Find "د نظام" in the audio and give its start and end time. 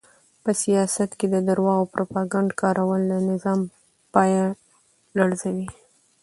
3.07-3.59